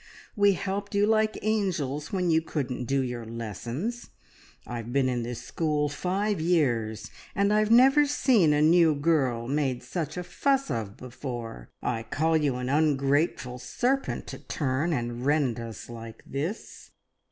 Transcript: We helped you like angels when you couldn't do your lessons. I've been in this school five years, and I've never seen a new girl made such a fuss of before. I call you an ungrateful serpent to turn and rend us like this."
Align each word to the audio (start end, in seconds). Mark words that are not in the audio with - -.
We 0.35 0.53
helped 0.53 0.95
you 0.95 1.05
like 1.05 1.37
angels 1.43 2.11
when 2.11 2.31
you 2.31 2.41
couldn't 2.41 2.85
do 2.85 3.01
your 3.01 3.23
lessons. 3.23 4.09
I've 4.65 4.91
been 4.91 5.07
in 5.07 5.21
this 5.21 5.43
school 5.43 5.89
five 5.89 6.41
years, 6.41 7.11
and 7.35 7.53
I've 7.53 7.69
never 7.69 8.07
seen 8.07 8.51
a 8.51 8.63
new 8.63 8.95
girl 8.95 9.47
made 9.47 9.83
such 9.83 10.17
a 10.17 10.23
fuss 10.23 10.71
of 10.71 10.97
before. 10.97 11.69
I 11.83 12.01
call 12.01 12.35
you 12.35 12.55
an 12.55 12.67
ungrateful 12.67 13.59
serpent 13.59 14.25
to 14.29 14.39
turn 14.39 14.91
and 14.91 15.23
rend 15.23 15.59
us 15.59 15.87
like 15.87 16.23
this." 16.25 16.89